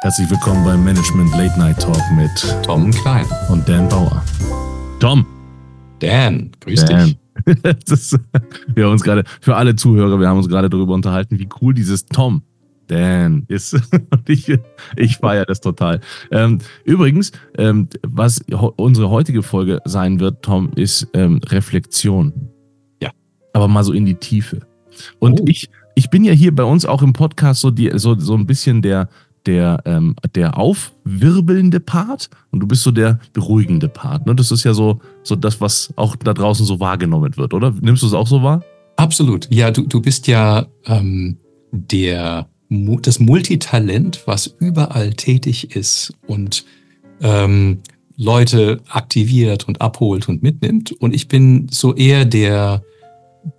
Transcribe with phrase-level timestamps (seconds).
[0.00, 2.30] Herzlich willkommen beim Management Late Night Talk mit
[2.62, 4.24] Tom Klein und Dan Bauer.
[5.00, 5.26] Tom.
[5.98, 7.16] Dan, grüß Dan.
[7.44, 7.62] dich.
[7.92, 8.16] ist,
[8.74, 11.74] wir haben uns gerade, für alle Zuhörer, wir haben uns gerade darüber unterhalten, wie cool
[11.74, 12.42] dieses Tom,
[12.86, 13.74] Dan ist.
[13.92, 14.56] Und ich,
[14.94, 16.00] ich feiere das total.
[16.30, 18.40] Ähm, übrigens, ähm, was
[18.76, 22.32] unsere heutige Folge sein wird, Tom, ist ähm, Reflexion.
[23.02, 23.10] Ja.
[23.52, 24.60] Aber mal so in die Tiefe.
[25.18, 25.44] Und oh.
[25.48, 28.46] ich, ich bin ja hier bei uns auch im Podcast so, die, so, so ein
[28.46, 29.08] bisschen der,
[29.48, 34.26] der, ähm, der aufwirbelnde Part und du bist so der beruhigende Part.
[34.26, 34.34] Ne?
[34.34, 37.74] Das ist ja so, so das, was auch da draußen so wahrgenommen wird, oder?
[37.80, 38.62] Nimmst du es auch so wahr?
[38.96, 39.48] Absolut.
[39.50, 41.38] Ja, du, du bist ja ähm,
[41.72, 46.64] der, das Multitalent, was überall tätig ist und
[47.22, 47.78] ähm,
[48.16, 50.92] Leute aktiviert und abholt und mitnimmt.
[50.92, 52.82] Und ich bin so eher der,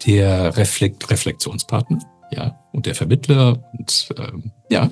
[0.06, 2.00] der Reflekt, Reflexionspartner,
[2.32, 4.90] ja, und der Vermittler und ähm, ja,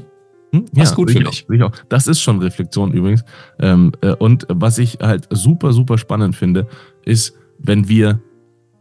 [0.52, 0.66] hm?
[0.74, 1.64] Ja, gut für mich.
[1.64, 3.24] Auch, das ist schon Reflexion übrigens.
[3.60, 6.68] Ähm, äh, und was ich halt super, super spannend finde,
[7.06, 8.22] ist, wenn wir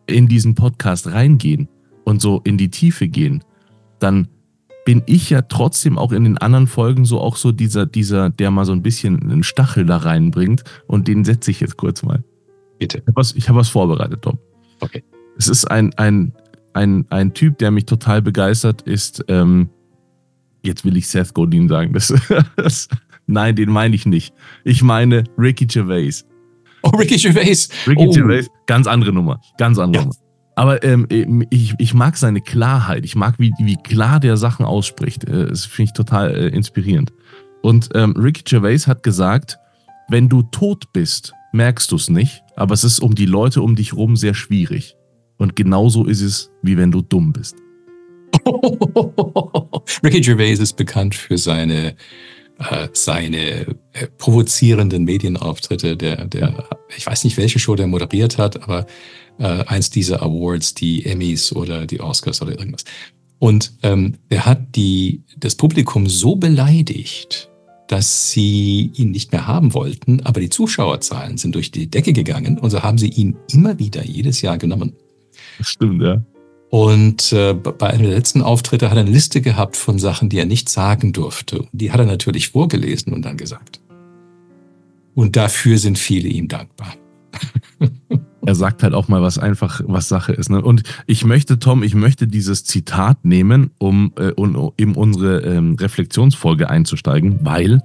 [0.07, 1.69] in diesen Podcast reingehen
[2.05, 3.43] und so in die Tiefe gehen,
[3.99, 4.29] dann
[4.85, 8.53] bin ich ja trotzdem auch in den anderen Folgen so auch so dieser, dieser, der
[8.53, 12.23] mal so ein bisschen einen Stachel da reinbringt und den setze ich jetzt kurz mal.
[12.79, 12.99] Bitte.
[12.99, 14.39] Ich habe was, hab was vorbereitet, Tom.
[14.81, 15.03] Okay.
[15.37, 16.33] Es ist ein, ein,
[16.73, 19.71] ein, ein Typ, der mich total begeistert, ist ähm,
[20.67, 21.93] Jetzt will ich Seth Godin sagen.
[21.93, 22.13] Das,
[22.57, 22.89] das,
[23.27, 24.35] nein, den meine ich nicht.
[24.65, 26.25] Ich meine Ricky Gervais.
[26.83, 27.69] Oh, Ricky Gervais.
[27.87, 28.11] Ricky oh.
[28.11, 29.41] Gervais, ganz andere Nummer.
[29.59, 30.09] Ganz andere ja.
[30.09, 30.17] Nummer.
[30.57, 31.07] Aber ähm,
[31.51, 33.05] ich, ich mag seine Klarheit.
[33.05, 35.25] Ich mag, wie, wie klar der Sachen ausspricht.
[35.25, 37.13] Äh, das finde ich total äh, inspirierend.
[37.63, 39.59] Und ähm, Ricky Gervais hat gesagt,
[40.09, 43.77] wenn du tot bist, merkst du es nicht, aber es ist um die Leute um
[43.77, 44.97] dich rum sehr schwierig.
[45.37, 47.57] Und genauso ist es, wie wenn du dumm bist.
[50.05, 51.97] Ricky Gervais ist bekannt für seine,
[52.59, 55.97] äh, seine äh, provozierenden Medienauftritte.
[55.97, 58.87] Der, der, ich weiß nicht, welche Show der moderiert hat, aber
[59.39, 62.85] äh, eins dieser Awards, die Emmys oder die Oscars oder irgendwas.
[63.39, 67.51] Und ähm, er hat die, das Publikum so beleidigt,
[67.89, 72.59] dass sie ihn nicht mehr haben wollten, aber die Zuschauerzahlen sind durch die Decke gegangen
[72.59, 74.95] und so haben sie ihn immer wieder jedes Jahr genommen.
[75.61, 76.25] Stimmt, ja.
[76.77, 80.39] Und äh, bei einem der letzten Auftritte hat er eine Liste gehabt von Sachen, die
[80.39, 81.61] er nicht sagen durfte.
[81.61, 83.81] Und die hat er natürlich vorgelesen und dann gesagt.
[85.15, 86.93] Und dafür sind viele ihm dankbar.
[88.47, 90.51] er sagt halt auch mal, was einfach, was Sache ist.
[90.51, 90.61] Ne?
[90.61, 95.77] Und ich möchte, Tom, ich möchte dieses Zitat nehmen, um, äh, um in unsere ähm,
[95.77, 97.81] Reflexionsfolge einzusteigen, weil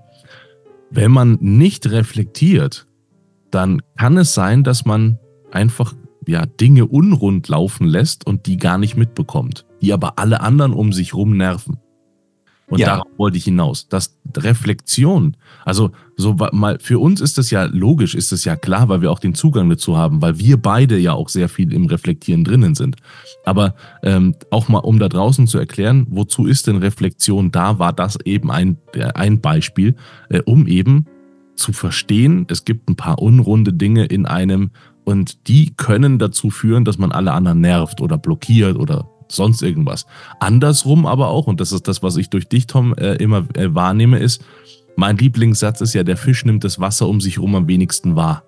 [0.90, 2.88] wenn man nicht reflektiert,
[3.52, 5.18] dann kann es sein, dass man
[5.50, 5.94] einfach
[6.28, 10.94] ja, Dinge unrund laufen lässt und die gar nicht mitbekommt, die aber alle anderen um
[10.94, 11.78] sich rum nerven.
[12.72, 12.88] Und ja.
[12.88, 13.90] darauf wollte ich hinaus.
[13.90, 18.88] Das Reflexion, also so mal für uns ist das ja logisch, ist das ja klar,
[18.88, 21.88] weil wir auch den Zugang dazu haben, weil wir beide ja auch sehr viel im
[21.88, 22.96] Reflektieren drinnen sind.
[23.44, 27.92] Aber ähm, auch mal, um da draußen zu erklären, wozu ist denn Reflexion da, war
[27.92, 28.78] das eben ein,
[29.16, 29.96] ein Beispiel,
[30.30, 31.08] äh, um eben
[31.56, 34.72] zu verstehen, es gibt ein paar unrunde Dinge in einem
[35.04, 40.06] und die können dazu führen, dass man alle anderen nervt oder blockiert oder sonst irgendwas.
[40.40, 43.74] Andersrum aber auch, und das ist das, was ich durch dich, Tom, äh, immer äh,
[43.74, 44.44] wahrnehme, ist,
[44.96, 48.44] mein Lieblingssatz ist ja, der Fisch nimmt das Wasser um sich herum am wenigsten wahr.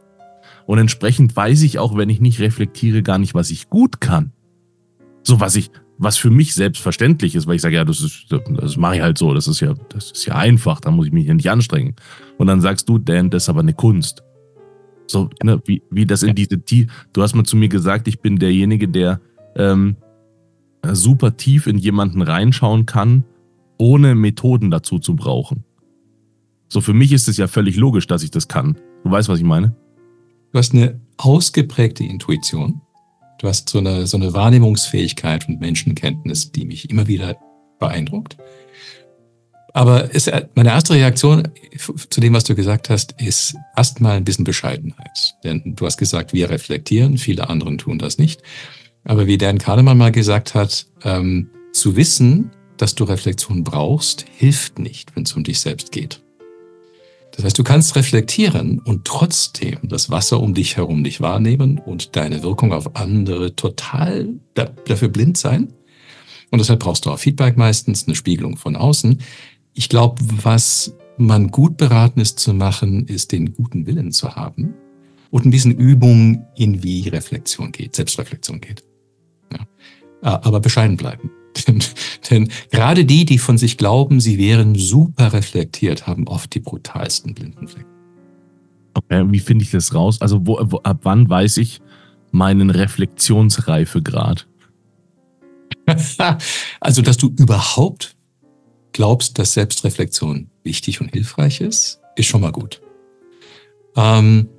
[0.65, 4.31] Und entsprechend weiß ich auch, wenn ich nicht reflektiere, gar nicht, was ich gut kann.
[5.23, 8.77] So was ich, was für mich selbstverständlich ist, weil ich sage, ja, das ist, das
[8.77, 11.27] mache ich halt so, das ist ja, das ist ja einfach, da muss ich mich
[11.27, 11.95] ja nicht anstrengen.
[12.37, 14.23] Und dann sagst du, Dan, das ist aber eine Kunst.
[15.07, 16.89] So, ne, wie, wie das in diese Tiefe.
[17.11, 19.19] Du hast mal zu mir gesagt, ich bin derjenige, der
[19.55, 19.97] ähm,
[20.91, 23.23] super tief in jemanden reinschauen kann,
[23.77, 25.63] ohne Methoden dazu zu brauchen.
[26.69, 28.77] So, für mich ist es ja völlig logisch, dass ich das kann.
[29.03, 29.75] Du weißt, was ich meine?
[30.51, 32.81] Du hast eine ausgeprägte Intuition.
[33.39, 37.35] Du hast so eine, so eine Wahrnehmungsfähigkeit und Menschenkenntnis, die mich immer wieder
[37.79, 38.37] beeindruckt.
[39.73, 41.49] Aber ist, meine erste Reaktion
[42.09, 45.35] zu dem, was du gesagt hast, ist erstmal ein bisschen Bescheidenheit.
[45.43, 48.41] Denn du hast gesagt, wir reflektieren, viele anderen tun das nicht.
[49.03, 54.77] Aber wie Dan Kahnemann mal gesagt hat, ähm, zu wissen, dass du Reflexion brauchst, hilft
[54.77, 56.21] nicht, wenn es um dich selbst geht.
[57.35, 62.15] Das heißt, du kannst reflektieren und trotzdem das Wasser um dich herum nicht wahrnehmen und
[62.15, 65.73] deine Wirkung auf andere total dafür blind sein.
[66.51, 69.19] Und deshalb brauchst du auch Feedback meistens, eine Spiegelung von außen.
[69.73, 74.73] Ich glaube, was man gut beraten ist zu machen, ist den guten Willen zu haben
[75.31, 78.83] und ein bisschen Übung in wie Reflexion geht, Selbstreflexion geht.
[79.51, 80.39] Ja.
[80.41, 81.31] Aber bescheiden bleiben.
[81.67, 81.83] Denn,
[82.29, 87.33] Denn gerade die, die von sich glauben, sie wären super reflektiert, haben oft die brutalsten
[87.33, 87.89] blinden Flecken.
[88.95, 90.21] Okay, wie finde ich das raus?
[90.21, 91.81] Also wo, wo, ab wann weiß ich
[92.31, 94.47] meinen Reflexionsreifegrad?
[96.79, 98.15] also, dass du überhaupt
[98.93, 102.81] glaubst, dass Selbstreflexion wichtig und hilfreich ist, ist schon mal gut.
[103.95, 104.49] Ähm,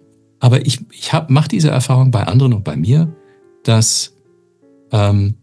[0.41, 3.15] aber ich, ich mache diese Erfahrung bei anderen und bei mir,
[3.63, 4.15] dass
[4.93, 5.37] ähm,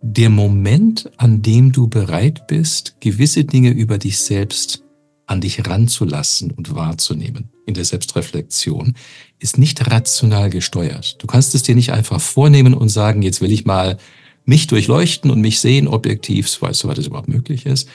[0.00, 4.84] der Moment, an dem du bereit bist, gewisse Dinge über dich selbst
[5.26, 8.94] an dich ranzulassen und wahrzunehmen in der Selbstreflexion,
[9.38, 11.16] ist nicht rational gesteuert.
[11.18, 13.98] Du kannst es dir nicht einfach vornehmen und sagen, jetzt will ich mal
[14.46, 17.88] mich durchleuchten und mich sehen objektiv, soweit es überhaupt möglich ist,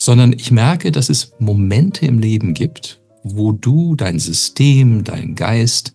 [0.00, 5.94] sondern ich merke, dass es Momente im Leben gibt, wo du dein System, dein Geist,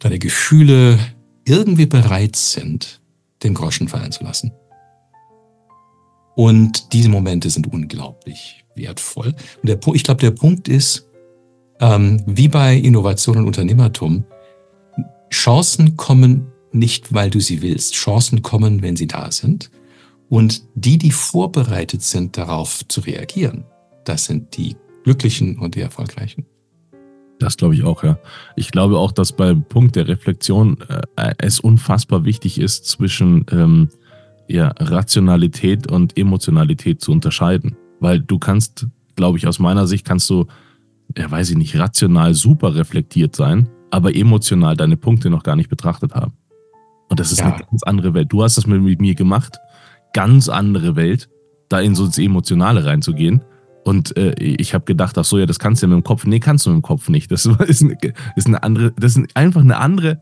[0.00, 0.98] deine Gefühle
[1.44, 3.00] irgendwie bereit sind,
[3.44, 4.52] den Groschen fallen zu lassen.
[6.34, 9.34] Und diese Momente sind unglaublich wertvoll.
[9.62, 11.08] Und der, ich glaube, der Punkt ist,
[11.80, 14.24] ähm, wie bei Innovation und Unternehmertum,
[15.30, 17.94] Chancen kommen nicht, weil du sie willst.
[17.94, 19.70] Chancen kommen, wenn sie da sind.
[20.32, 23.64] Und die, die vorbereitet sind, darauf zu reagieren,
[24.06, 26.46] das sind die Glücklichen und die Erfolgreichen.
[27.38, 28.18] Das glaube ich auch, ja.
[28.56, 30.78] Ich glaube auch, dass beim Punkt der Reflexion
[31.16, 33.90] äh, es unfassbar wichtig ist, zwischen ähm,
[34.48, 37.76] ja, Rationalität und Emotionalität zu unterscheiden.
[38.00, 38.86] Weil du kannst,
[39.16, 40.46] glaube ich, aus meiner Sicht kannst du,
[41.14, 45.68] ja, weiß ich nicht, rational super reflektiert sein, aber emotional deine Punkte noch gar nicht
[45.68, 46.32] betrachtet haben.
[47.10, 47.52] Und das ist ja.
[47.52, 48.32] eine ganz andere Welt.
[48.32, 49.58] Du hast das mit mir gemacht.
[50.12, 51.28] Ganz andere Welt,
[51.68, 53.42] da in so ins Emotionale reinzugehen.
[53.84, 56.24] Und äh, ich habe gedacht, ach so, ja, das kannst du ja mit dem Kopf.
[56.24, 57.30] Nee, kannst du mit dem Kopf nicht.
[57.30, 57.96] Das ist eine,
[58.36, 60.20] ist eine andere, das ist einfach eine andere,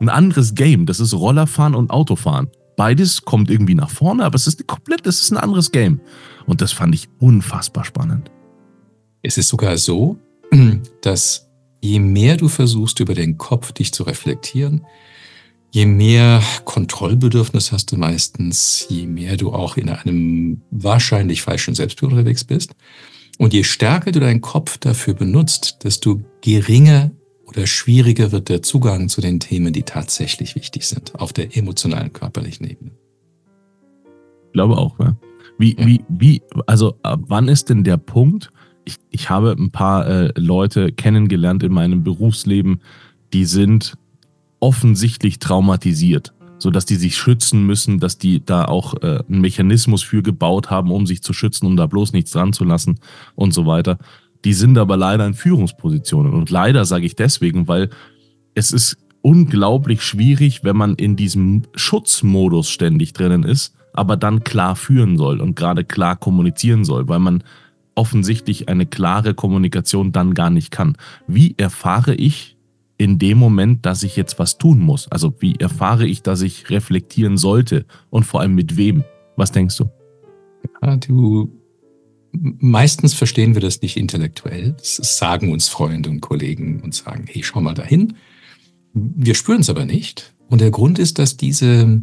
[0.00, 0.86] ein anderes Game.
[0.86, 2.48] Das ist Rollerfahren und Autofahren.
[2.76, 6.00] Beides kommt irgendwie nach vorne, aber es ist komplett, es ist ein anderes Game.
[6.46, 8.30] Und das fand ich unfassbar spannend.
[9.22, 10.16] Es ist sogar so,
[11.02, 11.48] dass
[11.82, 14.86] je mehr du versuchst, über den Kopf dich zu reflektieren,
[15.72, 22.12] je mehr Kontrollbedürfnis hast du meistens, je mehr du auch in einem wahrscheinlich falschen Selbstbild
[22.12, 22.74] unterwegs bist.
[23.38, 27.10] Und je stärker du deinen Kopf dafür benutzt, desto geringer
[27.46, 32.12] oder schwieriger wird der Zugang zu den Themen, die tatsächlich wichtig sind, auf der emotionalen,
[32.12, 32.90] körperlichen Ebene.
[34.48, 35.16] Ich glaube auch, ja.
[35.58, 35.86] Wie, ja.
[35.86, 38.50] wie, wie, also wann ist denn der Punkt?
[38.84, 42.82] Ich, ich habe ein paar äh, Leute kennengelernt in meinem Berufsleben,
[43.32, 43.94] die sind
[44.62, 50.22] offensichtlich traumatisiert, sodass die sich schützen müssen, dass die da auch äh, einen Mechanismus für
[50.22, 53.00] gebaut haben, um sich zu schützen, um da bloß nichts dran zu lassen
[53.34, 53.98] und so weiter.
[54.44, 56.32] Die sind aber leider in Führungspositionen.
[56.32, 57.90] Und leider sage ich deswegen, weil
[58.54, 64.76] es ist unglaublich schwierig, wenn man in diesem Schutzmodus ständig drinnen ist, aber dann klar
[64.76, 67.42] führen soll und gerade klar kommunizieren soll, weil man
[67.96, 70.96] offensichtlich eine klare Kommunikation dann gar nicht kann.
[71.26, 72.51] Wie erfahre ich
[73.02, 75.08] in dem Moment, dass ich jetzt was tun muss?
[75.10, 79.02] Also wie erfahre ich, dass ich reflektieren sollte und vor allem mit wem?
[79.36, 79.90] Was denkst du?
[80.80, 81.50] Ja, du
[82.32, 84.74] meistens verstehen wir das nicht intellektuell.
[84.78, 88.14] Das sagen uns Freunde und Kollegen und sagen, hey, schau mal dahin.
[88.94, 90.32] Wir spüren es aber nicht.
[90.48, 92.02] Und der Grund ist, dass diese,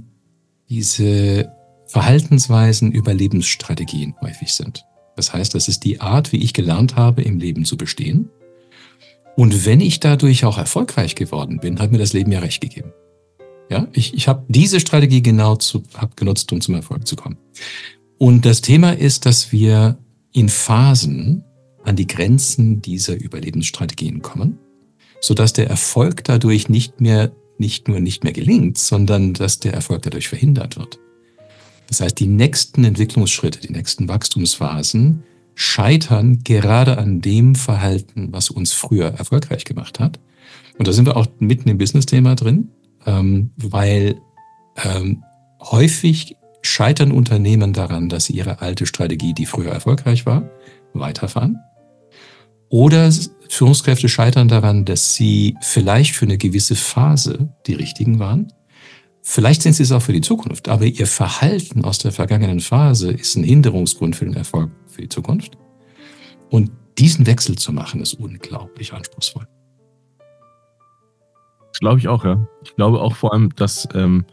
[0.70, 1.50] diese
[1.88, 4.84] Verhaltensweisen Überlebensstrategien häufig sind.
[5.16, 8.30] Das heißt, das ist die Art, wie ich gelernt habe, im Leben zu bestehen.
[9.40, 12.92] Und wenn ich dadurch auch erfolgreich geworden bin, hat mir das Leben ja recht gegeben.
[13.70, 17.38] Ja, ich, ich habe diese Strategie genau zu, hab genutzt, um zum Erfolg zu kommen.
[18.18, 19.98] Und das Thema ist, dass wir
[20.34, 21.46] in Phasen
[21.86, 24.60] an die Grenzen dieser Überlebensstrategien kommen,
[25.22, 30.02] sodass der Erfolg dadurch nicht mehr, nicht nur nicht mehr gelingt, sondern dass der Erfolg
[30.02, 31.00] dadurch verhindert wird.
[31.88, 35.24] Das heißt, die nächsten Entwicklungsschritte, die nächsten Wachstumsphasen
[35.60, 40.18] scheitern gerade an dem Verhalten, was uns früher erfolgreich gemacht hat.
[40.78, 42.70] Und da sind wir auch mitten im Business-Thema drin,
[43.06, 44.22] ähm, weil
[44.82, 45.22] ähm,
[45.60, 50.50] häufig scheitern Unternehmen daran, dass sie ihre alte Strategie, die früher erfolgreich war,
[50.94, 51.58] weiterfahren.
[52.70, 53.12] Oder
[53.50, 58.54] Führungskräfte scheitern daran, dass sie vielleicht für eine gewisse Phase die richtigen waren.
[59.24, 63.12] Vielleicht sind sie es auch für die Zukunft, aber ihr Verhalten aus der vergangenen Phase
[63.12, 65.58] ist ein Hinderungsgrund für den Erfolg für die Zukunft.
[66.50, 69.48] Und diesen Wechsel zu machen, ist unglaublich anspruchsvoll.
[71.72, 72.46] Das glaube ich auch, ja.
[72.64, 74.26] Ich glaube auch vor allem, dass, ähm,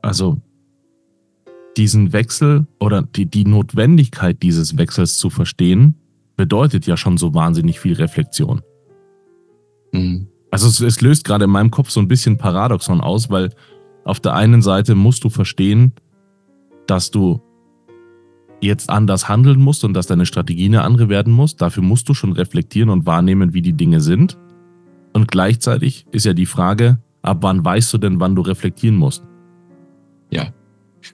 [0.00, 0.40] also
[1.76, 5.96] diesen Wechsel oder die, die Notwendigkeit dieses Wechsels zu verstehen,
[6.36, 8.62] bedeutet ja schon so wahnsinnig viel Reflexion.
[9.92, 10.28] Mhm.
[10.50, 13.50] Also es, es löst gerade in meinem Kopf so ein bisschen Paradoxon aus, weil
[14.04, 15.92] auf der einen Seite musst du verstehen,
[16.86, 17.42] dass du
[18.60, 21.56] jetzt anders handeln musst und dass deine Strategie eine andere werden muss.
[21.56, 24.36] Dafür musst du schon reflektieren und wahrnehmen, wie die Dinge sind.
[25.12, 29.22] Und gleichzeitig ist ja die Frage, ab wann weißt du denn, wann du reflektieren musst?
[30.30, 30.52] Ja,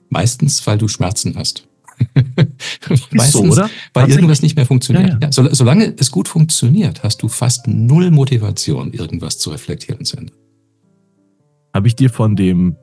[0.08, 1.68] meistens, weil du Schmerzen hast.
[3.12, 3.70] Meistens, so, oder?
[3.92, 5.10] Weil irgendwas nicht mehr funktioniert.
[5.10, 5.44] Ja, ja.
[5.44, 10.16] Ja, solange es gut funktioniert, hast du fast null Motivation, irgendwas zu reflektieren und zu
[10.16, 10.34] ändern.
[11.72, 12.76] Habe ich dir von dem,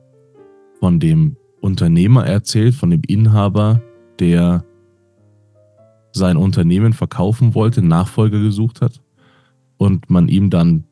[0.80, 3.82] von dem Unternehmer erzählt, von dem Inhaber,
[4.18, 4.64] der
[6.12, 9.00] sein Unternehmen verkaufen wollte, Nachfolger gesucht hat
[9.78, 10.84] und man ihm dann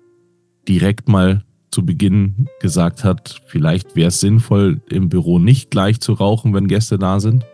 [0.67, 6.15] direkt mal zu Beginn gesagt hat, vielleicht wäre es sinnvoll, im Büro nicht gleich zu
[6.15, 7.45] rauchen, wenn Gäste da sind?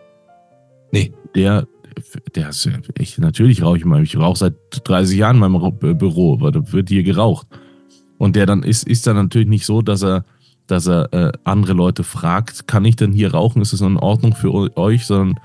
[0.91, 1.13] Nee.
[1.35, 1.67] Der,
[2.35, 4.01] der ist, ich, natürlich rauche ich mal.
[4.01, 7.47] Ich rauche seit 30 Jahren in meinem Büro, weil da wird hier geraucht.
[8.17, 10.25] Und der dann ist, ist dann natürlich nicht so, dass er,
[10.65, 13.61] dass er äh, andere Leute fragt, kann ich denn hier rauchen?
[13.61, 15.05] Ist es in Ordnung für euch?
[15.05, 15.39] Sondern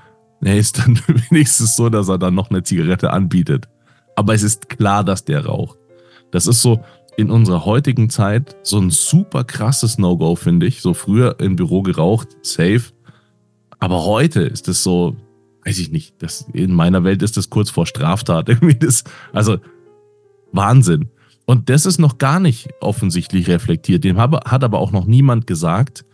[0.45, 3.67] er ist dann wenigstens so, dass er dann noch eine Zigarette anbietet.
[4.15, 5.77] Aber es ist klar, dass der raucht.
[6.31, 6.83] Das ist so
[7.17, 10.81] in unserer heutigen Zeit so ein super krasses No-Go, finde ich.
[10.81, 12.83] So früher im Büro geraucht, safe.
[13.79, 15.15] Aber heute ist es so,
[15.65, 18.49] weiß ich nicht, das, in meiner Welt ist das kurz vor Straftat.
[18.49, 19.57] Irgendwie das, also
[20.51, 21.09] Wahnsinn.
[21.45, 24.03] Und das ist noch gar nicht offensichtlich reflektiert.
[24.03, 26.05] Dem hat aber auch noch niemand gesagt,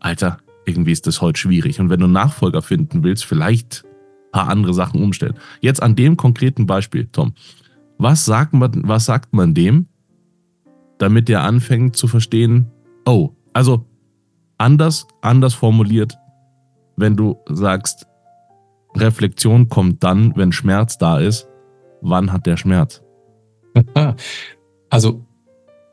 [0.00, 1.80] Alter, irgendwie ist das heute schwierig.
[1.80, 5.34] Und wenn du Nachfolger finden willst, vielleicht ein paar andere Sachen umstellen.
[5.60, 7.34] Jetzt an dem konkreten Beispiel, Tom.
[7.98, 9.86] Was sagt man, was sagt man dem,
[10.98, 12.70] damit der anfängt zu verstehen,
[13.04, 13.86] oh, also
[14.58, 16.16] anders, anders formuliert,
[16.96, 18.06] wenn du sagst,
[18.94, 21.48] Reflexion kommt dann, wenn Schmerz da ist.
[22.02, 23.02] Wann hat der Schmerz?
[24.90, 25.24] Also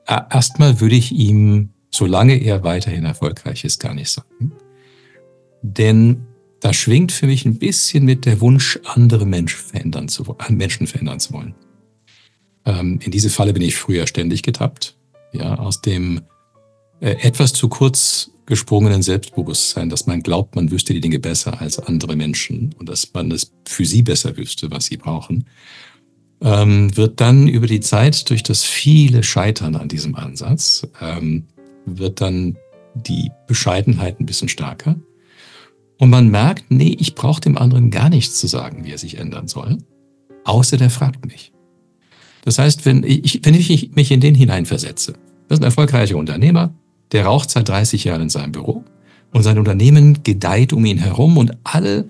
[0.05, 4.53] erstmal würde ich ihm, solange er weiterhin erfolgreich ist, gar nicht sagen.
[5.61, 6.25] Denn
[6.59, 11.19] da schwingt für mich ein bisschen mit der Wunsch, andere Menschen verändern zu, Menschen verändern
[11.19, 11.55] zu wollen.
[12.65, 14.95] Ähm, in diese Falle bin ich früher ständig getappt.
[15.31, 16.21] Ja, aus dem
[16.99, 21.77] äh, etwas zu kurz gesprungenen Selbstbewusstsein, dass man glaubt, man wüsste die Dinge besser als
[21.77, 25.45] andere Menschen und dass man es für sie besser wüsste, was sie brauchen,
[26.41, 31.45] ähm, wird dann über die Zeit durch das viele Scheitern an diesem Ansatz, ähm,
[31.97, 32.57] wird dann
[32.93, 34.95] die Bescheidenheit ein bisschen stärker.
[35.97, 39.17] Und man merkt, nee, ich brauche dem anderen gar nichts zu sagen, wie er sich
[39.17, 39.77] ändern soll,
[40.45, 41.51] außer der fragt mich.
[42.45, 45.13] Das heißt, wenn ich, wenn ich mich in den hineinversetze,
[45.47, 46.73] das ist ein erfolgreicher Unternehmer,
[47.11, 48.83] der raucht seit 30 Jahren in seinem Büro
[49.33, 52.09] und sein Unternehmen gedeiht um ihn herum und alle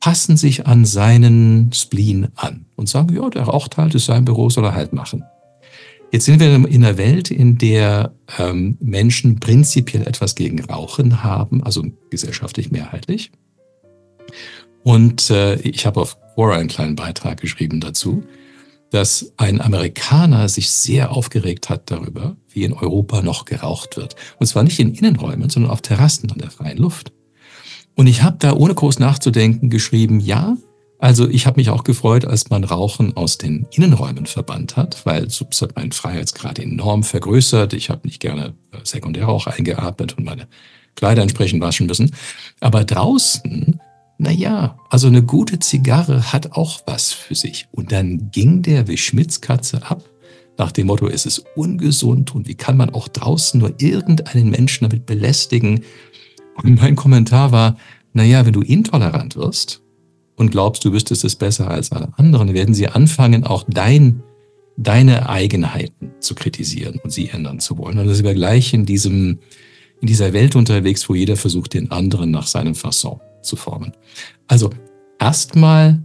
[0.00, 4.50] passen sich an seinen Spleen an und sagen, ja, der raucht halt, ist sein Büro,
[4.50, 5.24] soll er halt machen.
[6.16, 11.62] Jetzt sind wir in einer Welt, in der ähm, Menschen prinzipiell etwas gegen Rauchen haben,
[11.62, 13.32] also gesellschaftlich mehrheitlich.
[14.82, 18.24] Und äh, ich habe auf Quora einen kleinen Beitrag geschrieben dazu
[18.90, 24.14] dass ein Amerikaner sich sehr aufgeregt hat darüber, wie in Europa noch geraucht wird.
[24.38, 27.12] Und zwar nicht in Innenräumen, sondern auf Terrassen an der freien Luft.
[27.96, 30.56] Und ich habe da ohne groß nachzudenken geschrieben, ja,
[31.06, 35.30] also ich habe mich auch gefreut, als man Rauchen aus den Innenräumen verbannt hat, weil
[35.30, 37.74] so hat mein Freiheitsgrad enorm vergrößert.
[37.74, 40.48] Ich habe nicht gerne äh, Sekundärrauch eingeatmet und meine
[40.96, 42.10] Kleider entsprechend waschen müssen.
[42.58, 43.80] Aber draußen
[44.18, 47.68] naja, also eine gute Zigarre hat auch was für sich.
[47.70, 50.02] Und dann ging der wie Schmitzkatze ab,
[50.58, 54.88] nach dem Motto, es ist ungesund und wie kann man auch draußen nur irgendeinen Menschen
[54.88, 55.84] damit belästigen?
[56.56, 57.76] Und mein Kommentar war,
[58.12, 59.82] naja, wenn du intolerant wirst
[60.36, 64.22] und glaubst, du wüsstest es besser als alle anderen, werden sie anfangen, auch dein,
[64.76, 67.98] deine Eigenheiten zu kritisieren und sie ändern zu wollen.
[67.98, 69.40] Und das sind wir gleich in diesem,
[70.00, 73.92] in dieser Welt unterwegs, wo jeder versucht, den anderen nach seinem Fasson zu formen.
[74.46, 74.70] Also
[75.18, 76.02] erstmal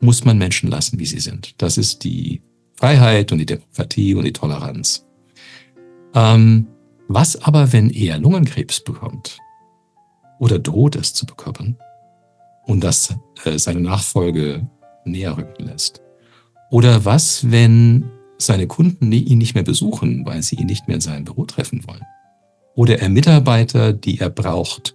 [0.00, 1.54] muss man Menschen lassen, wie sie sind.
[1.58, 2.42] Das ist die
[2.74, 5.06] Freiheit und die Demokratie und die Toleranz.
[6.14, 6.66] Ähm,
[7.08, 9.38] was aber, wenn er Lungenkrebs bekommt
[10.38, 11.78] oder droht es zu bekommen
[12.66, 14.68] und das äh, seine Nachfolge
[15.04, 16.02] näher rücken lässt?
[16.70, 21.00] Oder was, wenn seine Kunden ihn nicht mehr besuchen, weil sie ihn nicht mehr in
[21.00, 22.02] seinem Büro treffen wollen?
[22.74, 24.94] Oder er Mitarbeiter, die er braucht,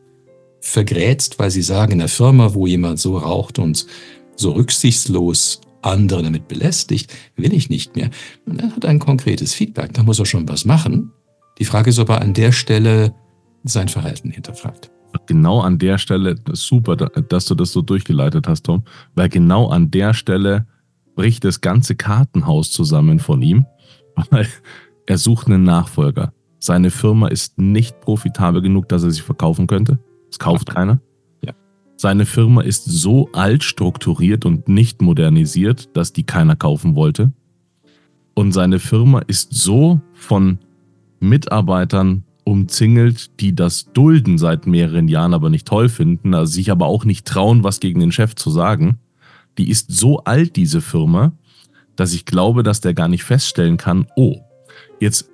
[0.60, 3.88] vergrätzt, weil sie sagen, in der Firma, wo jemand so raucht und
[4.36, 8.12] so rücksichtslos andere damit belästigt, will ich nicht mehr.
[8.58, 11.12] er hat ein konkretes Feedback, da muss er schon was machen.
[11.58, 13.16] Die Frage ist, ob er an der Stelle
[13.64, 14.92] sein Verhalten hinterfragt.
[15.28, 18.84] Genau an der Stelle, super, dass du das so durchgeleitet hast, Tom,
[19.16, 20.68] weil genau an der Stelle
[21.16, 23.66] bricht das ganze Kartenhaus zusammen von ihm,
[24.30, 24.48] weil
[25.06, 26.34] er sucht einen Nachfolger.
[26.60, 30.00] Seine Firma ist nicht profitabel genug, dass er sich verkaufen könnte.
[30.30, 31.02] Es kauft keiner.
[31.44, 31.54] Ja.
[31.98, 37.34] Seine Firma ist so alt strukturiert und nicht modernisiert, dass die keiner kaufen wollte.
[38.36, 40.60] Und seine Firma ist so von
[41.20, 46.88] Mitarbeitern umzingelt, die das dulden seit mehreren Jahren, aber nicht toll finden, also sich aber
[46.88, 48.98] auch nicht trauen, was gegen den Chef zu sagen.
[49.58, 51.34] Die ist so alt, diese Firma,
[51.96, 54.38] dass ich glaube, dass der gar nicht feststellen kann, oh,
[55.00, 55.30] jetzt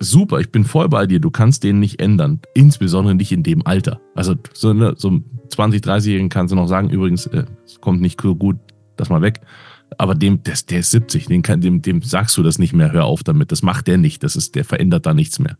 [0.00, 3.66] super, ich bin voll bei dir, du kannst den nicht ändern, insbesondere nicht in dem
[3.66, 4.00] Alter.
[4.14, 8.20] Also so, ne, so 20, 30-Jährigen kannst du noch sagen, übrigens, äh, es kommt nicht
[8.20, 8.56] so gut,
[8.96, 9.40] das mal weg.
[9.98, 12.92] Aber dem, der, der ist 70, den kann, dem, dem sagst du das nicht mehr,
[12.92, 13.52] hör auf damit.
[13.52, 14.22] Das macht der nicht.
[14.22, 15.56] Das ist, der verändert da nichts mehr.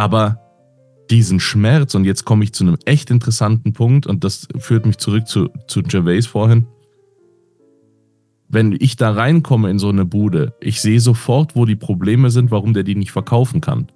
[0.00, 0.40] Aber
[1.10, 4.96] diesen Schmerz, und jetzt komme ich zu einem echt interessanten Punkt, und das führt mich
[4.96, 6.66] zurück zu, zu Gervais vorhin.
[8.48, 12.50] Wenn ich da reinkomme in so eine Bude, ich sehe sofort, wo die Probleme sind,
[12.50, 13.92] warum der die nicht verkaufen kann.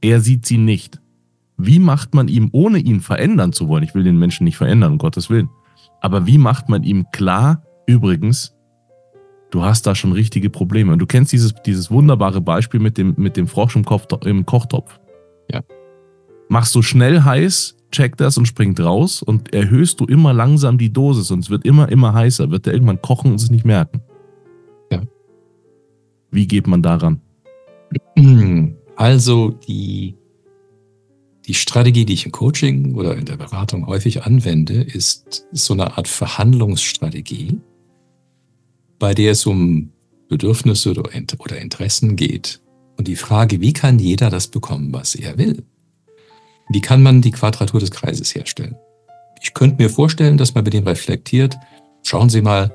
[0.00, 1.00] Er sieht sie nicht.
[1.56, 4.90] Wie macht man ihm, ohne ihn verändern zu wollen, ich will den Menschen nicht verändern,
[4.90, 5.48] um Gottes Willen,
[6.00, 8.56] aber wie macht man ihm klar, übrigens,
[9.50, 10.92] du hast da schon richtige Probleme.
[10.92, 14.46] Und du kennst dieses, dieses wunderbare Beispiel mit dem, mit dem Frosch im, Kopf, im
[14.46, 14.98] Kochtopf.
[15.50, 15.62] Ja.
[16.48, 20.92] Machst du schnell heiß, checkt das und springt raus und erhöhst du immer langsam die
[20.92, 24.00] Dosis und es wird immer, immer heißer, wird er irgendwann kochen und es nicht merken.
[24.90, 25.02] Ja.
[26.30, 27.20] Wie geht man daran?
[28.96, 30.14] Also die
[31.46, 35.96] die Strategie, die ich im Coaching oder in der Beratung häufig anwende, ist so eine
[35.96, 37.58] Art Verhandlungsstrategie,
[39.00, 39.90] bei der es um
[40.28, 42.60] Bedürfnisse oder Interessen geht.
[42.96, 45.64] Und die Frage, wie kann jeder das bekommen, was er will?
[46.68, 48.76] Wie kann man die Quadratur des Kreises herstellen?
[49.42, 51.56] Ich könnte mir vorstellen, dass man bei dem reflektiert,
[52.04, 52.72] schauen Sie mal,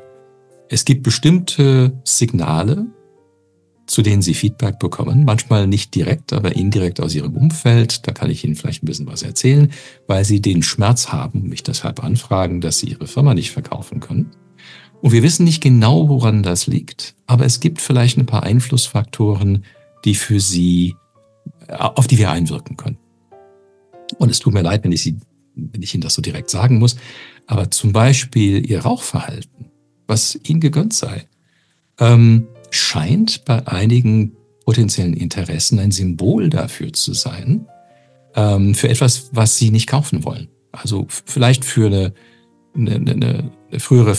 [0.67, 2.87] es gibt bestimmte Signale,
[3.85, 5.25] zu denen Sie Feedback bekommen.
[5.25, 8.07] Manchmal nicht direkt, aber indirekt aus Ihrem Umfeld.
[8.07, 9.71] Da kann ich Ihnen vielleicht ein bisschen was erzählen,
[10.07, 14.31] weil Sie den Schmerz haben, mich deshalb anfragen, dass Sie Ihre Firma nicht verkaufen können.
[15.05, 19.63] Und wir wissen nicht genau, woran das liegt, aber es gibt vielleicht ein paar Einflussfaktoren,
[20.03, 20.95] die für Sie,
[21.67, 22.97] auf die wir einwirken können.
[24.17, 25.17] Und es tut mir leid, wenn ich, Sie,
[25.53, 26.95] wenn ich Ihnen das so direkt sagen muss,
[27.45, 29.69] aber zum Beispiel Ihr Rauchverhalten,
[30.07, 31.27] was Ihnen gegönnt sei.
[31.99, 34.31] Ähm, scheint bei einigen
[34.65, 37.67] potenziellen Interessen ein Symbol dafür zu sein,
[38.33, 40.47] ähm, für etwas, was sie nicht kaufen wollen.
[40.71, 42.13] Also vielleicht für eine,
[42.73, 44.15] eine, eine, eine frühere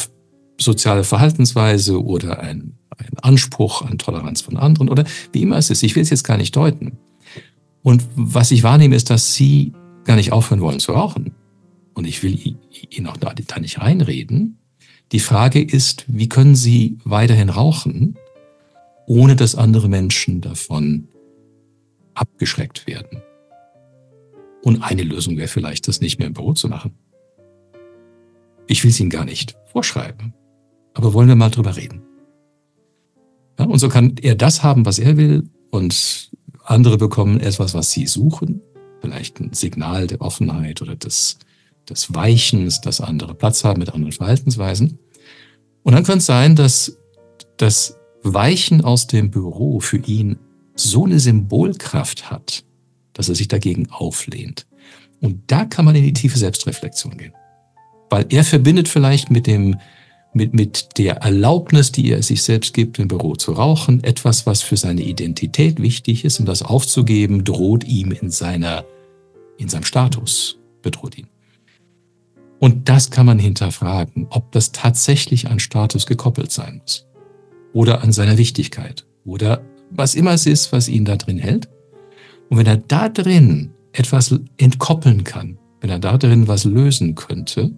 [0.59, 5.83] soziale Verhaltensweise oder ein, ein Anspruch an Toleranz von anderen oder wie immer es ist.
[5.83, 6.99] Ich will es jetzt gar nicht deuten.
[7.83, 9.73] Und was ich wahrnehme, ist, dass sie
[10.05, 11.35] gar nicht aufhören wollen zu rauchen.
[11.95, 12.57] Und ich will
[12.91, 14.59] ihnen auch da, da nicht reinreden.
[15.13, 18.17] Die Frage ist, wie können sie weiterhin rauchen,
[19.07, 21.09] ohne dass andere Menschen davon
[22.15, 23.23] abgeschreckt werden.
[24.63, 26.99] Und eine Lösung wäre vielleicht, das nicht mehr im Büro zu machen.
[28.67, 30.35] Ich will es Ihnen gar nicht vorschreiben,
[30.97, 32.01] aber wollen wir mal drüber reden.
[33.59, 36.31] Ja, und so kann er das haben, was er will, und
[36.65, 38.63] andere bekommen etwas, was sie suchen,
[39.01, 41.39] vielleicht ein Signal der Offenheit oder des,
[41.89, 44.99] des Weichens, dass andere Platz haben mit anderen Verhaltensweisen.
[45.83, 46.97] Und dann könnte es sein, dass,
[47.59, 50.39] dass Weichen aus dem Büro für ihn
[50.75, 52.65] so eine Symbolkraft hat,
[53.13, 54.67] dass er sich dagegen auflehnt.
[55.21, 57.33] Und da kann man in die tiefe Selbstreflexion gehen.
[58.09, 59.77] Weil er verbindet vielleicht mit dem,
[60.37, 64.61] mit, mit der Erlaubnis, die er sich selbst gibt, im Büro zu rauchen, etwas, was
[64.61, 68.85] für seine Identität wichtig ist, und das aufzugeben, droht ihm in seiner,
[69.57, 71.29] in seinem Status, bedroht ihn.
[72.59, 77.07] Und das kann man hinterfragen, ob das tatsächlich an Status gekoppelt sein muss
[77.73, 81.71] oder an seiner Wichtigkeit oder was immer es ist, was ihn da drin hält.
[82.51, 87.73] Und wenn er da drin etwas entkoppeln kann, wenn er da drin was lösen könnte,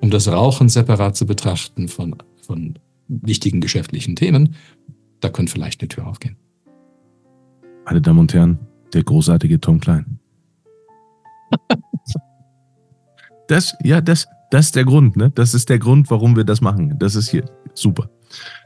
[0.00, 4.54] um das Rauchen separat zu betrachten von, von wichtigen geschäftlichen Themen,
[5.20, 6.36] da könnte vielleicht eine Tür aufgehen.
[7.84, 8.58] Meine Damen und Herren,
[8.92, 10.18] der großartige Tom Klein.
[13.48, 15.30] Das, ja, das, das ist der Grund, ne?
[15.34, 16.98] Das ist der Grund, warum wir das machen.
[16.98, 18.10] Das ist hier super.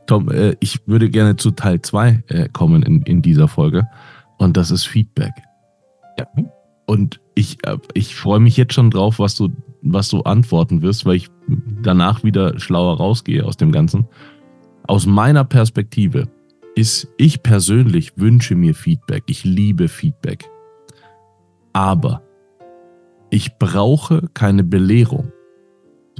[0.06, 3.86] Tom, äh, ich würde gerne zu Teil 2 äh, kommen in, in dieser Folge.
[4.38, 5.32] Und das ist Feedback.
[6.18, 6.26] Ja.
[6.86, 9.50] Und ich, äh, ich freue mich jetzt schon drauf, was du,
[9.82, 11.28] was du antworten wirst, weil ich
[11.82, 14.06] danach wieder schlauer rausgehe aus dem Ganzen.
[14.86, 16.28] Aus meiner Perspektive
[16.74, 19.24] ist, ich persönlich wünsche mir Feedback.
[19.26, 20.48] Ich liebe Feedback.
[21.72, 22.22] Aber
[23.30, 25.32] ich brauche keine Belehrung.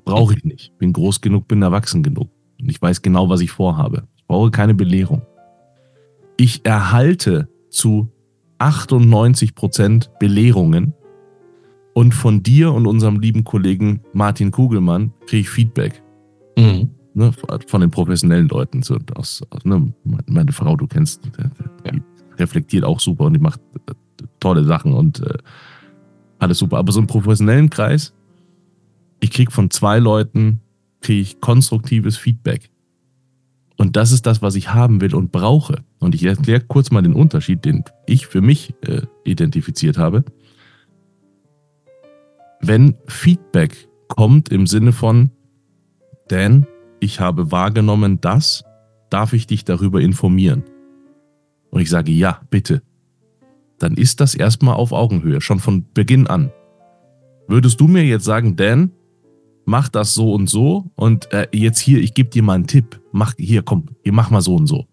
[0.05, 0.77] Brauche ich nicht.
[0.79, 2.31] Bin groß genug, bin erwachsen genug.
[2.61, 4.09] Und ich weiß genau, was ich vorhabe.
[4.17, 5.23] Ich brauche keine Belehrung.
[6.37, 8.11] Ich erhalte zu
[8.59, 10.95] 98 Prozent Belehrungen,
[11.95, 16.03] Und von dir und unserem lieben Kollegen Martin Kugelmann kriege ich Feedback.
[16.57, 16.91] Mhm.
[17.15, 17.31] Ne,
[17.67, 18.83] von den professionellen Leuten.
[18.83, 19.93] So aus, ne,
[20.27, 21.31] meine Frau, du kennst, die
[21.87, 21.93] ja.
[22.39, 23.93] reflektiert auch super und die macht äh,
[24.41, 25.37] tolle Sachen und äh,
[26.39, 26.79] alles super.
[26.79, 28.15] Aber so im professionellen Kreis,
[29.21, 30.61] ich kriege von zwei Leuten
[31.03, 32.71] kriege ich konstruktives Feedback.
[33.77, 35.83] Und das ist das, was ich haben will und brauche.
[35.99, 40.25] Und ich erkläre kurz mal den Unterschied, den ich für mich äh, identifiziert habe
[42.63, 45.31] wenn Feedback kommt im Sinne von,
[46.29, 46.67] Dan,
[47.01, 48.65] ich habe wahrgenommen das,
[49.11, 50.63] darf ich dich darüber informieren?
[51.71, 52.83] Und ich sage, ja, bitte.
[53.79, 56.53] Dann ist das erstmal auf Augenhöhe, schon von Beginn an.
[57.49, 58.93] Würdest du mir jetzt sagen, Dan,
[59.65, 63.01] mach das so und so und äh, jetzt hier, ich gebe dir mal einen Tipp.
[63.11, 64.87] Mach hier, komm, hier mach mal so und so.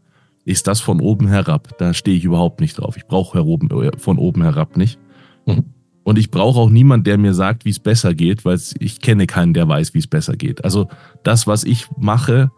[0.45, 1.77] Ist das von oben herab?
[1.77, 2.97] Da stehe ich überhaupt nicht drauf.
[2.97, 4.99] Ich brauche äh, von oben herab nicht.
[5.45, 5.65] Mhm.
[6.09, 9.27] Und ich brauche auch niemanden, der mir sagt, wie es besser geht, weil ich kenne
[9.27, 10.63] keinen, der weiß, wie es besser geht.
[10.63, 10.87] Also
[11.21, 12.49] das, was ich mache,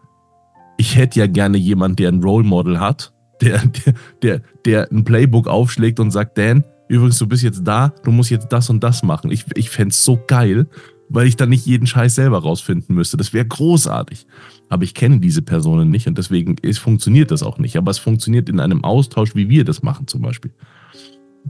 [0.78, 3.12] ich hätte ja gerne jemanden, der ein Role Model hat,
[3.42, 7.92] der, der, der, der ein Playbook aufschlägt und sagt, Dan, übrigens, du bist jetzt da,
[8.04, 9.30] du musst jetzt das und das machen.
[9.30, 10.66] Ich, ich fände es so geil,
[11.10, 13.18] weil ich dann nicht jeden Scheiß selber rausfinden müsste.
[13.18, 14.26] Das wäre großartig.
[14.70, 17.76] Aber ich kenne diese Personen nicht und deswegen ist, funktioniert das auch nicht.
[17.76, 20.52] Aber es funktioniert in einem Austausch, wie wir das machen zum Beispiel.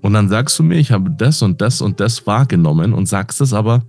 [0.00, 3.40] Und dann sagst du mir, ich habe das und das und das wahrgenommen und sagst
[3.40, 3.84] es aber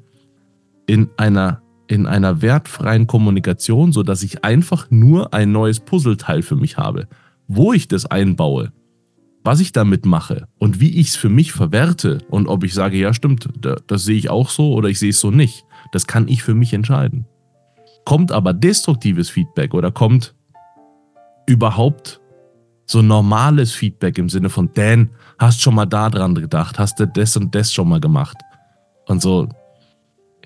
[0.85, 6.77] in einer, in einer wertfreien Kommunikation, sodass ich einfach nur ein neues Puzzleteil für mich
[6.77, 7.07] habe.
[7.47, 8.71] Wo ich das einbaue,
[9.43, 12.97] was ich damit mache und wie ich es für mich verwerte und ob ich sage,
[12.97, 13.49] ja stimmt,
[13.87, 16.53] das sehe ich auch so oder ich sehe es so nicht, das kann ich für
[16.53, 17.25] mich entscheiden.
[18.05, 20.35] Kommt aber destruktives Feedback oder kommt
[21.45, 22.21] überhaupt
[22.93, 27.07] so normales Feedback im Sinne von, Dan, hast schon mal da dran gedacht, hast du
[27.07, 28.37] das und das schon mal gemacht?
[29.07, 29.49] Und so,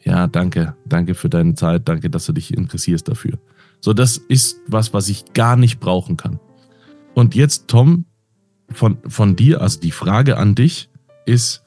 [0.05, 3.37] ja, danke, danke für deine Zeit, danke, dass du dich interessierst dafür.
[3.81, 6.39] So, das ist was, was ich gar nicht brauchen kann.
[7.13, 8.05] Und jetzt, Tom,
[8.71, 10.89] von, von dir, also die Frage an dich
[11.25, 11.65] ist,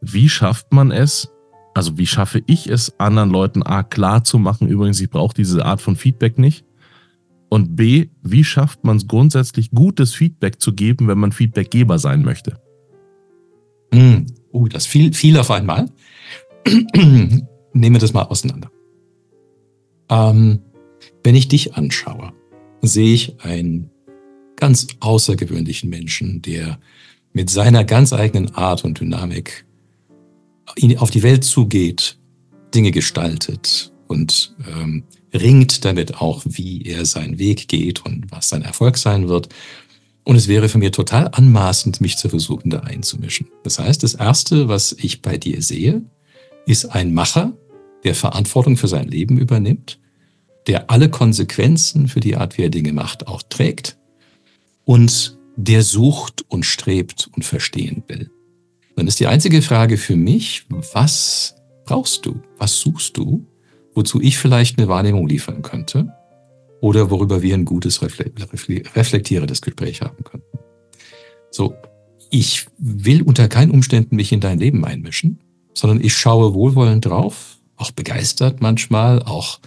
[0.00, 1.28] wie schafft man es,
[1.74, 5.64] also wie schaffe ich es, anderen Leuten A klar zu machen, übrigens, ich brauche diese
[5.64, 6.64] Art von Feedback nicht,
[7.50, 12.22] und B, wie schafft man es grundsätzlich, gutes Feedback zu geben, wenn man Feedbackgeber sein
[12.22, 12.60] möchte?
[13.92, 15.90] Mm, uh, das viel, viel auf einmal.
[16.94, 18.70] Nehmen wir das mal auseinander.
[20.08, 20.60] Ähm,
[21.24, 22.32] wenn ich dich anschaue,
[22.82, 23.90] sehe ich einen
[24.54, 26.78] ganz außergewöhnlichen Menschen, der
[27.32, 29.66] mit seiner ganz eigenen Art und Dynamik
[30.98, 32.16] auf die Welt zugeht,
[32.72, 38.62] Dinge gestaltet und ähm, ringt damit auch, wie er seinen Weg geht und was sein
[38.62, 39.48] Erfolg sein wird.
[40.24, 43.48] Und es wäre für mich total anmaßend, mich zu versuchen, da einzumischen.
[43.62, 46.02] Das heißt, das Erste, was ich bei dir sehe,
[46.66, 47.52] ist ein Macher,
[48.04, 49.98] der Verantwortung für sein Leben übernimmt,
[50.66, 53.98] der alle Konsequenzen für die Art, wie er Dinge macht, auch trägt
[54.84, 58.30] und der sucht und strebt und verstehen will.
[58.96, 62.40] Dann ist die einzige Frage für mich, was brauchst du?
[62.58, 63.46] Was suchst du?
[63.94, 66.12] Wozu ich vielleicht eine Wahrnehmung liefern könnte
[66.80, 70.58] oder worüber wir ein gutes reflektierendes Gespräch haben könnten.
[71.50, 71.74] So,
[72.30, 75.40] ich will unter keinen Umständen mich in dein Leben einmischen,
[75.74, 79.58] sondern ich schaue wohlwollend drauf, auch begeistert manchmal, auch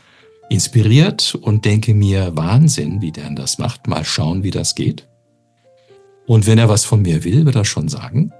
[0.49, 5.07] inspiriert und denke mir, Wahnsinn, wie der das macht, mal schauen, wie das geht.
[6.25, 8.31] Und wenn er was von mir will, wird er schon sagen.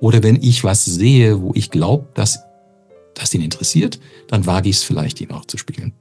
[0.00, 2.40] Oder wenn ich was sehe, wo ich glaube, dass
[3.14, 5.92] das ihn interessiert, dann wage ich es vielleicht, ihn auch zu spielen.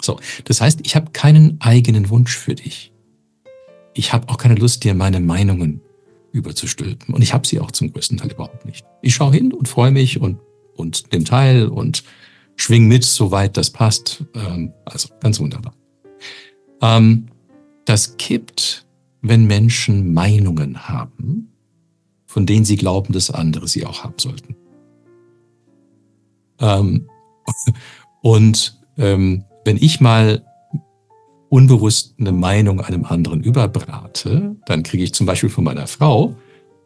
[0.00, 2.92] So, das heißt, ich habe keinen eigenen Wunsch für dich.
[3.94, 5.80] Ich habe auch keine Lust, dir meine Meinungen
[6.32, 7.14] überzustülpen.
[7.14, 8.84] Und ich habe sie auch zum größten Teil überhaupt nicht.
[9.00, 10.38] Ich schaue hin und freue mich und,
[10.74, 12.04] und nimm teil und
[12.56, 14.24] schwing mit, soweit das passt.
[14.34, 15.74] Ähm, also ganz wunderbar.
[16.82, 17.28] Ähm,
[17.86, 18.86] das kippt,
[19.22, 21.52] wenn Menschen Meinungen haben,
[22.26, 24.56] von denen sie glauben, dass andere sie auch haben sollten.
[26.60, 27.08] Ähm,
[28.22, 30.44] und ähm, wenn ich mal
[31.48, 36.36] unbewusst eine Meinung einem anderen überbrate, dann kriege ich zum Beispiel von meiner Frau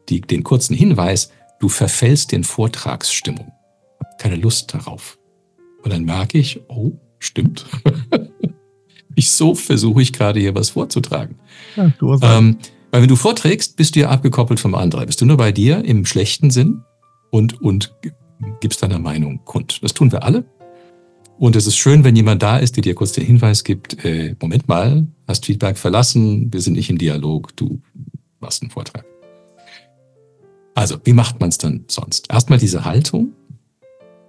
[0.09, 1.31] die, den kurzen Hinweis,
[1.61, 3.53] du verfällst in Vortragsstimmung.
[4.19, 5.19] Keine Lust darauf.
[5.83, 7.67] Und dann merke ich, oh, stimmt.
[9.15, 11.39] Wieso versuche ich gerade hier was vorzutragen?
[11.77, 12.59] Ja, ähm,
[12.91, 15.07] weil wenn du vorträgst, bist du ja abgekoppelt vom anderen.
[15.07, 16.83] Bist du nur bei dir im schlechten Sinn
[17.31, 17.95] und, und
[18.61, 19.83] gibst deine Meinung kund.
[19.83, 20.45] Das tun wir alle.
[21.39, 24.37] Und es ist schön, wenn jemand da ist, der dir kurz den Hinweis gibt, äh,
[24.41, 27.81] Moment mal, hast Feedback verlassen, wir sind nicht im Dialog, du
[28.41, 29.07] machst einen Vortrag.
[30.75, 32.31] Also, wie macht man es dann sonst?
[32.31, 33.33] Erstmal diese Haltung,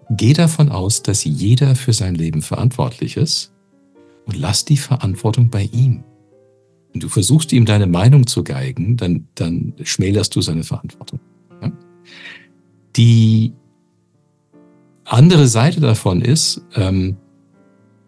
[0.09, 3.51] geh davon aus, dass jeder für sein Leben verantwortlich ist
[4.25, 6.03] und lass die Verantwortung bei ihm.
[6.93, 11.19] Wenn du versuchst, ihm deine Meinung zu geigen, dann, dann schmälerst du seine Verantwortung.
[11.61, 11.71] Ja?
[12.95, 13.53] Die
[15.13, 17.17] andere Seite davon ist, ähm,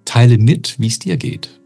[0.06, 1.60] teile mit, wie es dir geht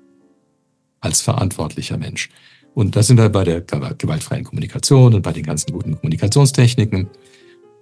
[0.99, 2.29] als verantwortlicher Mensch.
[2.73, 7.07] Und da sind wir bei der gewaltfreien Kommunikation und bei den ganzen guten Kommunikationstechniken.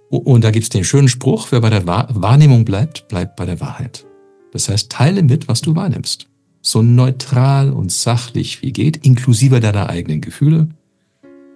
[0.08, 3.60] Und da gibt es den schönen Spruch, wer bei der Wahrnehmung bleibt, bleibt bei der
[3.60, 4.06] Wahrheit.
[4.52, 6.28] Das heißt, teile mit, was du wahrnimmst.
[6.62, 10.68] So neutral und sachlich wie geht, inklusive deiner eigenen Gefühle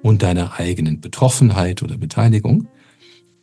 [0.02, 2.68] und deiner eigenen Betroffenheit oder Beteiligung.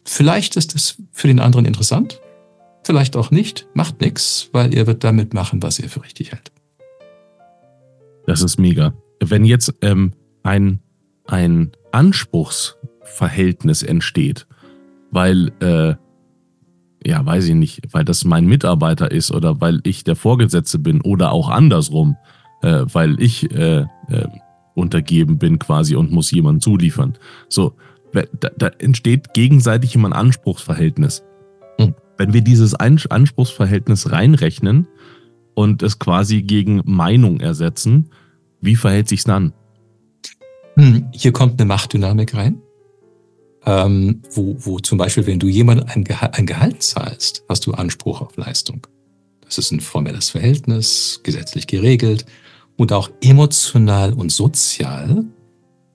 [0.04, 2.22] Vielleicht ist es für den anderen interessant,
[2.88, 6.52] vielleicht auch nicht, macht nichts, weil er wird damit machen, was er für richtig hält.
[8.26, 8.94] Das ist mega.
[9.24, 10.80] Wenn jetzt ähm, ein,
[11.26, 14.48] ein Anspruchsverhältnis entsteht,
[15.12, 15.96] weil, äh,
[17.06, 21.02] ja, weiß ich nicht, weil das mein Mitarbeiter ist oder weil ich der Vorgesetzte bin
[21.02, 22.16] oder auch andersrum,
[22.62, 24.28] äh, weil ich äh, äh,
[24.76, 27.18] untergeben bin quasi und muss jemand zuliefern.
[27.50, 27.76] So,
[28.14, 31.24] da, da entsteht gegenseitig immer ein Anspruchsverhältnis.
[32.18, 34.88] Wenn wir dieses Anspruchsverhältnis reinrechnen
[35.54, 38.10] und es quasi gegen Meinung ersetzen,
[38.62, 39.54] wie verhält sich's dann?
[40.76, 42.62] Hm, hier kommt eine Machtdynamik rein
[43.68, 47.74] ähm, wo, wo zum Beispiel, wenn du jemandem ein, Geha ein Gehalt zahlst, hast du
[47.74, 48.88] Anspruch auf Leistung.
[49.42, 52.26] Das ist ein formelles Verhältnis, gesetzlich geregelt
[52.78, 55.26] und auch emotional und sozial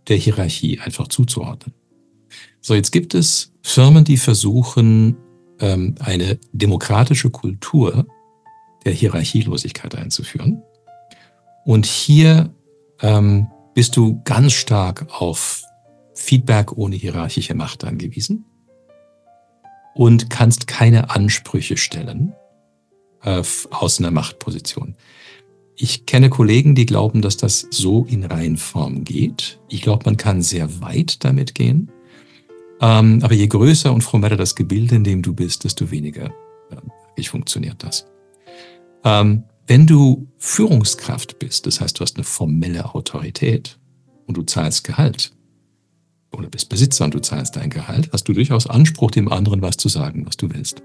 [0.06, 1.74] der Hierarchie einfach zuzuordnen.
[2.60, 5.16] So, jetzt gibt es Firmen, die versuchen,
[5.62, 8.06] ähm, eine demokratische Kultur
[8.84, 10.62] der Hierarchielosigkeit einzuführen.
[11.64, 12.50] Und hier
[13.00, 15.62] ähm, bist du ganz stark auf
[16.14, 18.44] Feedback ohne hierarchische Macht angewiesen
[19.94, 22.34] und kannst keine Ansprüche stellen
[23.22, 24.96] äh, aus einer Machtposition.
[25.76, 29.58] Ich kenne Kollegen, die glauben, dass das so in Reihenform geht.
[29.68, 31.90] Ich glaube, man kann sehr weit damit gehen.
[32.82, 36.32] Ähm, aber je größer und formeller das Gebilde, in dem du bist, desto weniger
[37.16, 38.06] äh, funktioniert das.
[39.04, 43.78] Ähm, wenn du Führungskraft bist, das heißt, du hast eine formelle Autorität
[44.26, 45.32] und du zahlst Gehalt,
[46.32, 49.76] oder bist Besitzer und du zahlst dein Gehalt, hast du durchaus Anspruch, dem anderen was
[49.76, 50.82] zu sagen, was du willst.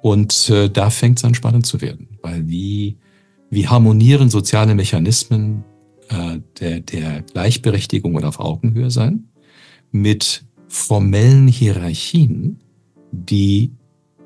[0.00, 2.96] Und äh, da fängt es an spannend zu werden, weil wie,
[3.50, 5.64] wie harmonieren soziale Mechanismen
[6.08, 9.28] äh, der, der Gleichberechtigung oder auf Augenhöhe sein
[9.92, 12.58] mit formellen Hierarchien,
[13.12, 13.72] die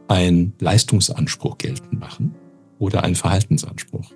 [0.08, 2.34] einen Leistungsanspruch geltend machen
[2.78, 4.12] oder einen Verhaltensanspruch.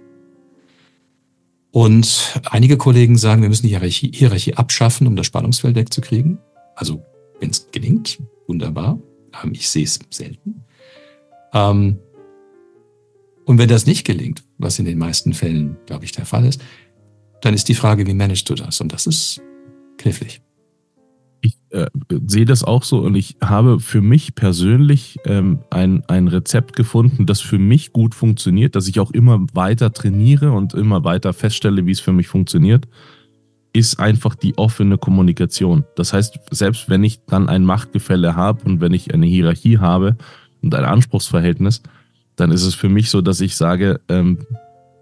[1.72, 6.38] Und einige Kollegen sagen, wir müssen die Hierarchie, Hierarchie abschaffen, um das Spannungsfeld wegzukriegen.
[6.76, 7.02] Also,
[7.40, 9.00] wenn es gelingt, wunderbar.
[9.42, 10.62] Ähm, ich sehe es selten.
[11.52, 11.98] Ähm,
[13.44, 16.60] und wenn das nicht gelingt, was in den meisten Fällen, glaube ich, der Fall ist,
[17.40, 18.80] dann ist die Frage, wie managst du das?
[18.80, 19.40] Und das ist
[19.96, 20.40] knifflig
[21.42, 21.87] ich äh,
[22.26, 27.26] sehe das auch so und ich habe für mich persönlich ähm, ein, ein Rezept gefunden,
[27.26, 31.87] das für mich gut funktioniert, dass ich auch immer weiter trainiere und immer weiter feststelle,
[31.87, 32.88] wie es für mich funktioniert,
[33.72, 35.85] ist einfach die offene Kommunikation.
[35.96, 40.16] Das heißt, selbst wenn ich dann ein Machtgefälle habe und wenn ich eine Hierarchie habe
[40.62, 41.83] und ein Anspruchsverhältnis,
[42.37, 44.38] dann ist es für mich so, dass ich sage, ähm,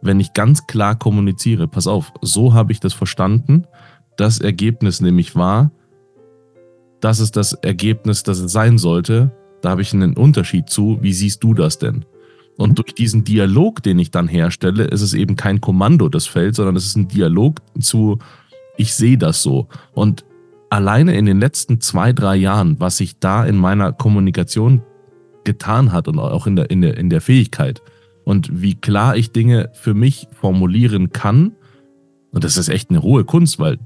[0.02, 3.64] wenn ich ganz klar kommuniziere, pass auf, so habe ich das verstanden,
[4.16, 5.70] das Ergebnis nämlich war,
[7.00, 9.30] das ist das Ergebnis, das es sein sollte.
[9.62, 10.98] Da habe ich einen Unterschied zu.
[11.00, 12.04] Wie siehst du das denn?
[12.56, 16.56] Und durch diesen Dialog, den ich dann herstelle, ist es eben kein Kommando, das fällt,
[16.56, 18.18] sondern es ist ein Dialog zu,
[18.76, 19.68] ich sehe das so.
[19.92, 20.24] Und
[20.68, 24.82] alleine in den letzten zwei, drei Jahren, was sich da in meiner Kommunikation
[25.44, 27.80] getan hat und auch in der, in der, in der Fähigkeit
[28.24, 31.52] und wie klar ich Dinge für mich formulieren kann,
[32.30, 33.78] und das ist echt eine hohe Kunst, weil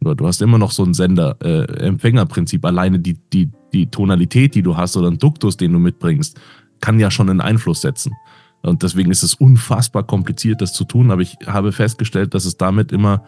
[0.00, 2.64] Du hast immer noch so ein Sender-Empfänger-Prinzip.
[2.64, 6.38] Äh, Alleine die, die, die Tonalität, die du hast oder ein Duktus, den du mitbringst,
[6.80, 8.14] kann ja schon einen Einfluss setzen.
[8.62, 11.10] Und deswegen ist es unfassbar kompliziert, das zu tun.
[11.10, 13.24] Aber ich habe festgestellt, dass es damit immer,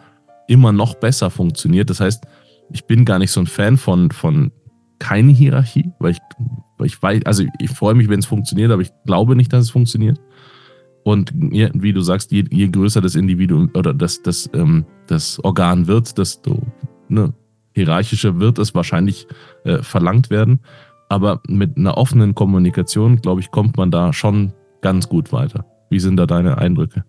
[0.47, 1.89] immer noch besser funktioniert.
[1.89, 2.23] Das heißt,
[2.71, 4.51] ich bin gar nicht so ein Fan von, von
[4.99, 6.19] keine Hierarchie, weil ich,
[6.77, 9.65] weil ich weiß, also ich freue mich, wenn es funktioniert, aber ich glaube nicht, dass
[9.65, 10.19] es funktioniert.
[11.03, 15.87] Und wie du sagst, je, je größer das Individuum oder das, das, ähm, das Organ
[15.87, 16.61] wird, desto
[17.09, 17.33] ne,
[17.73, 19.27] hierarchischer wird es wahrscheinlich
[19.63, 20.59] äh, verlangt werden.
[21.09, 25.65] Aber mit einer offenen Kommunikation, glaube ich, kommt man da schon ganz gut weiter.
[25.89, 27.03] Wie sind da deine Eindrücke?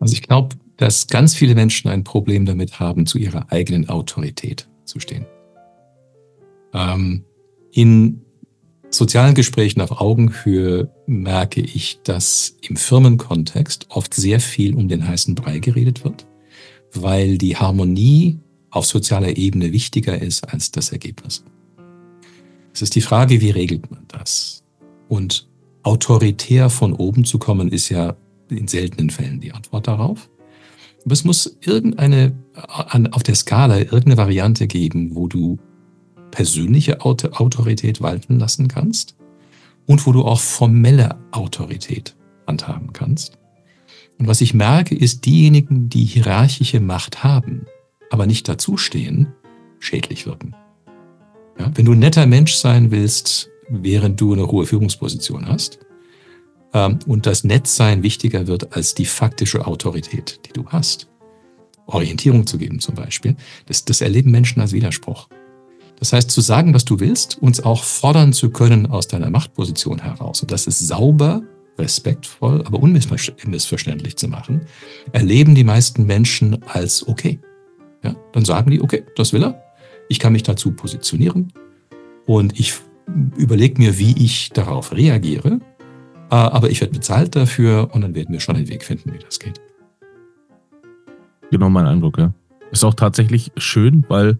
[0.00, 4.68] Also ich glaube, dass ganz viele Menschen ein Problem damit haben, zu ihrer eigenen Autorität
[4.84, 5.24] zu stehen.
[6.74, 7.24] Ähm,
[7.72, 8.23] in
[8.96, 15.34] sozialen Gesprächen auf Augenhöhe merke ich, dass im Firmenkontext oft sehr viel um den heißen
[15.34, 16.26] Brei geredet wird,
[16.92, 18.38] weil die Harmonie
[18.70, 21.44] auf sozialer Ebene wichtiger ist als das Ergebnis.
[22.72, 24.64] Es ist die Frage, wie regelt man das?
[25.08, 25.48] Und
[25.84, 28.16] autoritär von oben zu kommen, ist ja
[28.48, 30.28] in seltenen Fällen die Antwort darauf.
[31.04, 32.34] Aber es muss irgendeine,
[33.12, 35.58] auf der Skala irgendeine Variante geben, wo du
[36.34, 39.14] persönliche Autorität walten lassen kannst
[39.86, 43.38] und wo du auch formelle Autorität handhaben kannst.
[44.18, 47.66] Und was ich merke, ist, diejenigen, die hierarchische Macht haben,
[48.10, 49.28] aber nicht dazustehen,
[49.78, 50.56] schädlich wirken.
[51.56, 55.78] Ja, wenn du ein netter Mensch sein willst, während du eine hohe Führungsposition hast,
[56.72, 61.08] ähm, und das Netzsein wichtiger wird als die faktische Autorität, die du hast,
[61.86, 65.28] Orientierung zu geben zum Beispiel, das, das erleben Menschen als Widerspruch.
[66.04, 70.02] Das heißt, zu sagen, was du willst, uns auch fordern zu können aus deiner Machtposition
[70.02, 70.42] heraus.
[70.42, 71.40] Und das ist sauber,
[71.78, 74.66] respektvoll, aber unmissverständlich zu machen,
[75.12, 77.40] erleben die meisten Menschen als okay.
[78.02, 79.62] Ja, dann sagen die, okay, das will er.
[80.10, 81.54] Ich kann mich dazu positionieren
[82.26, 82.74] und ich
[83.38, 85.58] überlege mir, wie ich darauf reagiere.
[86.30, 89.20] Äh, aber ich werde bezahlt dafür und dann werden wir schon einen Weg finden, wie
[89.20, 89.58] das geht.
[91.50, 92.34] Genau mein Eindruck, ja.
[92.72, 94.36] Ist auch tatsächlich schön, weil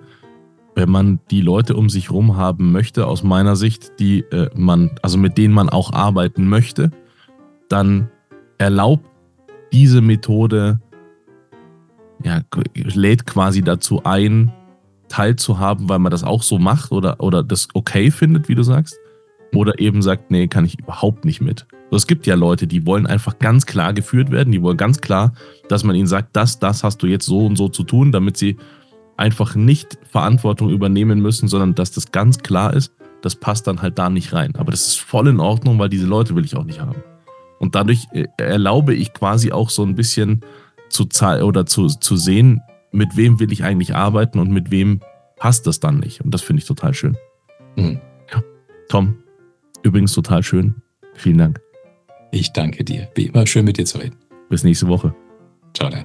[0.75, 4.91] wenn man die Leute um sich herum haben möchte, aus meiner Sicht, die äh, man,
[5.03, 6.91] also mit denen man auch arbeiten möchte,
[7.69, 8.11] dann
[8.59, 9.07] erlaubt
[9.73, 10.81] diese Methode,
[12.23, 12.41] ja,
[12.75, 14.53] lädt quasi dazu ein,
[15.09, 18.97] teilzuhaben, weil man das auch so macht oder, oder das okay findet, wie du sagst.
[19.55, 21.67] Oder eben sagt, nee, kann ich überhaupt nicht mit.
[21.93, 25.33] Es gibt ja Leute, die wollen einfach ganz klar geführt werden, die wollen ganz klar,
[25.69, 28.37] dass man ihnen sagt, das, das hast du jetzt so und so zu tun, damit
[28.37, 28.57] sie
[29.17, 33.99] einfach nicht Verantwortung übernehmen müssen, sondern dass das ganz klar ist, das passt dann halt
[33.99, 34.55] da nicht rein.
[34.57, 37.03] Aber das ist voll in Ordnung, weil diese Leute will ich auch nicht haben.
[37.59, 40.41] Und dadurch äh, erlaube ich quasi auch so ein bisschen
[40.91, 41.09] zu
[41.43, 42.61] oder zu, zu sehen,
[42.93, 45.01] mit wem will ich eigentlich arbeiten und mit wem
[45.37, 46.21] passt das dann nicht.
[46.21, 47.17] Und das finde ich total schön.
[47.77, 48.01] Mhm.
[48.33, 48.43] Ja.
[48.89, 49.17] Tom,
[49.83, 50.77] übrigens total schön.
[51.15, 51.61] Vielen Dank.
[52.31, 53.09] Ich danke dir.
[53.15, 54.17] Wie immer schön mit dir zu reden.
[54.49, 55.15] Bis nächste Woche.
[55.73, 56.05] Ciao dann.